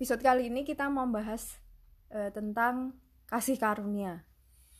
[0.00, 1.60] episode kali ini kita mau bahas
[2.08, 2.96] eh, tentang
[3.28, 4.24] kasih karunia.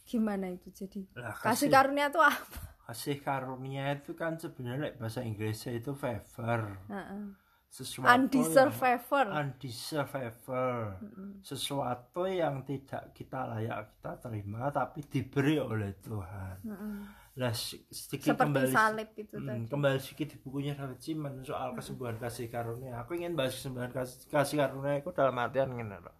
[0.08, 1.04] Gimana itu jadi?
[1.12, 2.56] Lah, Kasih kasih, karunia itu apa?
[2.88, 6.72] kasih karunia itu kan sebenarnya bahasa Inggrisnya itu favor.
[6.88, 7.36] Heeh.
[7.68, 9.26] Sesuatu Undeserved yang favor.
[9.28, 10.96] undeserved favor.
[11.44, 16.64] Sesuatu yang tidak kita layak kita terima tapi diberi oleh Tuhan.
[16.64, 16.96] Heeh.
[16.96, 17.19] Nah,
[17.52, 19.64] si- sedikit Seperti kembali salib itu Hmm, tadi.
[19.66, 23.00] kembali sedikit di bukunya David Simon soal kesembuhan kasih karunia.
[23.00, 26.16] Aku ingin bahas kesembuhan kasih, kasih karunia itu dalam artian gini loh.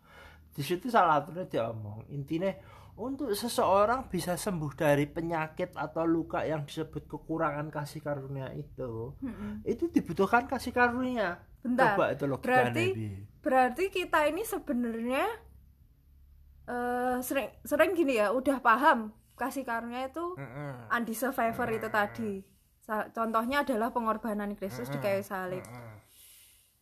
[0.51, 2.51] Di situ salah satunya dia omong intinya
[2.95, 9.65] untuk seseorang bisa sembuh dari penyakit atau luka yang disebut kekurangan kasih karunia itu, Mm-mm.
[9.65, 11.41] itu dibutuhkan kasih karunia.
[11.61, 11.97] Bentar.
[11.97, 13.09] Coba itu logika Berarti Nabi.
[13.41, 15.25] berarti kita ini sebenarnya
[16.67, 20.93] eh sering sering gini ya, udah paham kasih karunia itu Mm-mm.
[20.93, 22.45] undeserved favor itu tadi.
[22.85, 25.65] Sa- Contohnya adalah pengorbanan Kristus di kayu salib.
[25.65, 25.97] Mm-mm.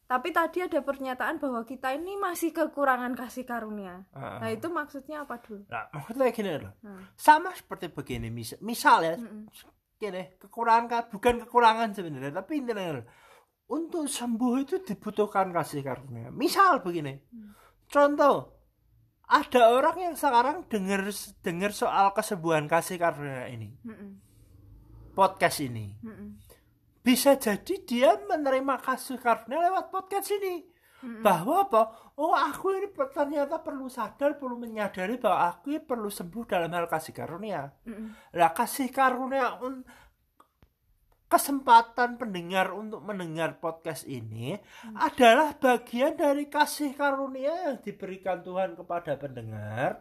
[0.08, 4.08] Tapi tadi ada pernyataan bahwa kita ini masih kekurangan kasih karunia.
[4.10, 4.41] Ah.
[4.41, 5.69] Nah, itu maksudnya apa dulu?
[5.69, 6.72] Nah, maksudnya gini loh.
[6.80, 7.05] Hmm.
[7.12, 9.52] Sama seperti begini, misal, misal ya, Mm-mm.
[10.00, 13.04] gini, kekurangan ka- bukan kekurangan sebenarnya, tapi intinya
[13.69, 16.32] untuk sembuh itu dibutuhkan kasih karunia.
[16.32, 17.12] Misal begini,
[17.84, 18.57] contoh,
[19.28, 21.04] ada orang yang sekarang dengar
[21.44, 24.16] dengar soal kesembuhan kasih karunia ini, Mm-mm.
[25.12, 26.40] podcast ini, Mm-mm.
[27.04, 30.64] bisa jadi dia menerima kasih karunia lewat podcast ini.
[30.98, 31.22] Mm-mm.
[31.22, 31.82] Bahwa apa?
[32.18, 36.88] Oh aku ini ternyata perlu sadar, perlu menyadari bahwa aku ini perlu sembuh dalam hal
[36.90, 37.70] kasih karunia.
[37.86, 38.34] Mm-mm.
[38.34, 39.84] Lah kasih karunia un-
[41.28, 44.56] kesempatan pendengar untuk mendengar podcast ini
[44.96, 50.00] adalah bagian dari kasih karunia yang diberikan Tuhan kepada pendengar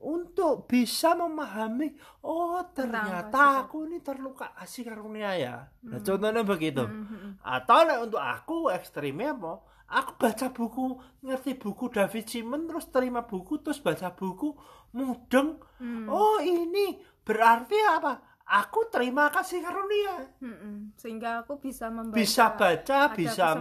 [0.00, 1.92] untuk bisa memahami
[2.24, 5.56] oh ternyata aku ini terluka kasih karunia ya.
[5.84, 6.86] Nah, contohnya begitu.
[6.88, 7.42] Mm-mm.
[7.44, 9.60] Atau nek untuk aku ekstrimnya apa?
[9.90, 14.54] Aku baca buku, ngerti buku David Simon terus terima buku terus baca buku
[14.94, 15.58] mudeng.
[15.82, 16.06] Mm.
[16.06, 18.29] Oh, ini berarti apa?
[18.50, 20.26] Aku terima kasih karunia.
[20.98, 22.18] Sehingga aku bisa membaca.
[22.18, 23.54] Bisa baca, bisa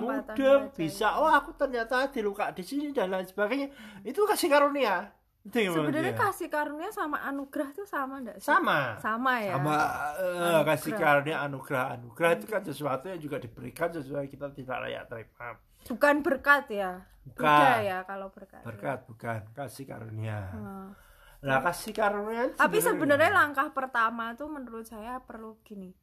[0.73, 1.21] bisa ya.
[1.21, 3.69] oh aku ternyata diluka di sini dan lain sebagainya.
[4.01, 5.13] Itu kasih karunia.
[5.45, 8.49] Sebenarnya kasih karunia sama anugerah itu sama enggak sih?
[8.49, 8.97] sama.
[8.97, 9.55] Sama ya.
[9.55, 9.77] Sama
[10.25, 11.85] eh, kasih karunia anugerah.
[12.01, 15.57] Anugerah itu kan sesuatu yang juga diberikan sesuai kita tidak layak terima.
[15.85, 16.91] Bukan berkat ya.
[17.29, 17.45] Bukan.
[17.45, 18.61] Beda ya kalau berkat.
[18.65, 21.08] berkat bukan kasih karunia Nah.
[21.39, 23.31] Lah kasih karunia Tapi sebenarnya.
[23.31, 25.95] langkah pertama tuh menurut saya perlu gini.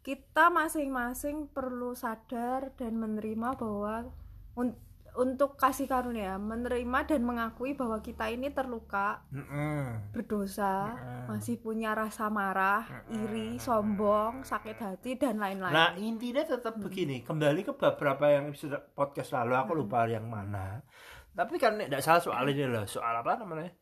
[0.00, 4.06] Kita masing-masing perlu sadar dan menerima bahwa
[4.54, 4.78] un-
[5.18, 10.14] untuk kasih karunia, menerima dan mengakui bahwa kita ini terluka, Mm-mm.
[10.14, 10.94] berdosa,
[11.26, 15.74] masih punya rasa marah, iri, sombong, sakit hati dan lain-lain.
[15.74, 20.86] nah intinya tetap begini kembali ke beberapa yang sudah podcast lalu aku lupa yang mana.
[21.34, 23.74] Tapi kan tidak salah soal ini loh soal apa namanya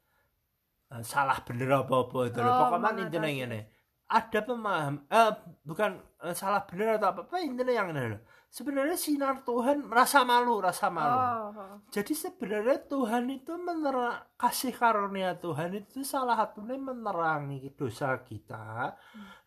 [1.03, 3.61] salah bener apa apa itu Oh, pokoknya intinya ini
[4.07, 5.31] ada pemaham eh
[5.67, 5.91] bukan
[6.23, 10.63] eh, salah bener atau apa apa intinya yang ini loh sebenarnya sinar Tuhan rasa malu
[10.63, 11.75] rasa malu Oh, oh.
[11.91, 18.95] Jadi sebenarnya Tuhan itu menerang kasih karunia Tuhan itu salah satunya menerangi dosa kita.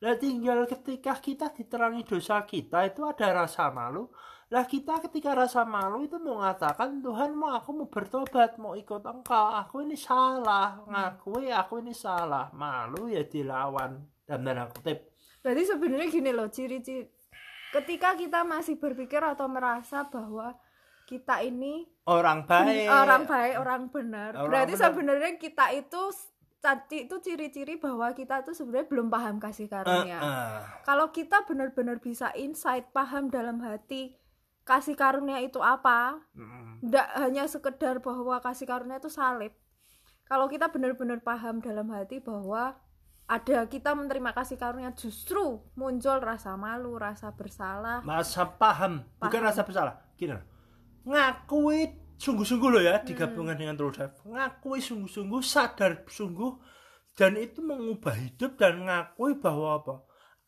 [0.03, 4.07] Nah tinggal ketika kita diterangi dosa kita itu ada rasa malu.
[4.49, 9.05] Lah kita ketika rasa malu itu mau mengatakan Tuhan mau aku mau bertobat mau ikut
[9.05, 15.05] engkau aku ini salah ngakui aku ini salah malu ya dilawan dan tanda kutip
[15.39, 17.05] Berarti sebenarnya gini loh, ciri-ciri
[17.69, 20.57] ketika kita masih berpikir atau merasa bahwa
[21.05, 24.29] kita ini orang baik orang baik, orang benar.
[24.33, 24.83] Orang Berarti benar.
[24.89, 26.01] sebenarnya kita itu
[26.59, 30.19] tadi itu ciri-ciri bahwa kita tuh sebenarnya belum paham kasih karunia.
[30.19, 30.57] eh.
[30.83, 34.17] Kalau kita benar-benar bisa insight, paham dalam hati
[34.69, 36.85] kasih karunia itu apa, Mm.
[36.85, 39.51] tidak hanya sekedar bahwa kasih karunia itu salib.
[40.23, 42.77] Kalau kita benar-benar paham dalam hati bahwa
[43.25, 48.01] ada kita menerima kasih karunia justru muncul rasa malu, rasa bersalah.
[48.01, 49.47] masa paham, bukan Paham.
[49.49, 50.37] rasa bersalah gini
[51.01, 51.79] ngakui
[52.15, 53.07] sungguh-sungguh loh ya Hmm.
[53.07, 56.59] digabungkan dengan terus ngakui sungguh-sungguh sadar sungguh
[57.15, 59.95] dan itu mengubah hidup dan ngakui bahwa apa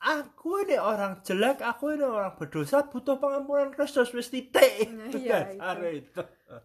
[0.01, 4.89] aku ini orang jelek aku ini orang berdosa butuh pengampunan Kristus wis titik.
[4.89, 6.21] Nah, itu iya, dasarnya itu.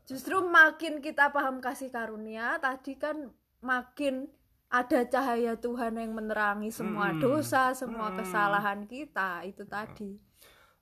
[0.08, 3.28] Justru makin kita paham kasih karunia, tadi kan
[3.60, 4.26] makin
[4.66, 7.20] ada cahaya Tuhan yang menerangi semua Hmm.
[7.22, 8.18] dosa, semua Hmm.
[8.18, 10.18] kesalahan kita itu tadi.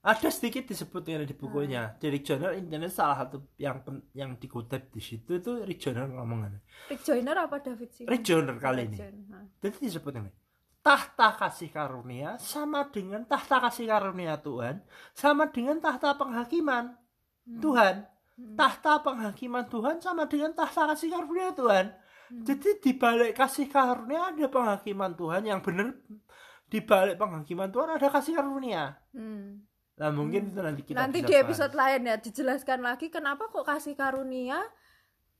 [0.05, 1.97] ada sedikit disebutnya di bukunya.
[1.97, 3.81] Jadi Joner intinya salah satu yang
[4.13, 6.61] yang dikutip di situ itu Rick Joner ngomongnya
[6.93, 8.05] Rick Joyner apa David sih?
[8.05, 9.01] Rick Joner kali ini.
[9.57, 10.29] Jadi disebut ini
[10.85, 14.85] tahta kasih karunia sama dengan tahta kasih karunia Tuhan
[15.17, 16.93] sama dengan tahta penghakiman
[17.57, 18.05] Tuhan.
[18.35, 18.53] Hmm.
[18.53, 21.87] tahta penghakiman Tuhan sama dengan tahta kasih karunia Tuhan
[22.25, 22.41] Hmm.
[22.41, 25.93] jadi di balik kasih karunia ada penghakiman Tuhan yang benar
[26.65, 29.61] di balik penghakiman Tuhan ada kasih karunia Hmm.
[29.95, 31.45] nah mungkin itu nanti kita Nanti di bahas.
[31.45, 34.57] episode lain ya dijelaskan lagi kenapa kok kasih karunia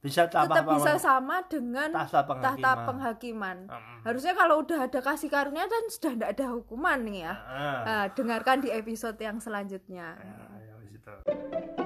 [0.06, 3.58] bisa tambah tetap bisa sama dengan tahta penghakiman tahta penghakiman.
[3.66, 3.98] Mm.
[4.06, 7.34] Harusnya kalau udah ada kasih karunia kan sudah tidak ada hukuman nih ya.
[7.34, 7.82] Ah.
[7.82, 10.14] Nah, dengarkan di episode yang selanjutnya.
[10.14, 10.38] Ya,
[11.26, 11.85] ya.